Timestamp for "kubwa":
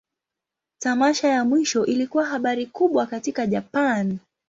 2.67-3.05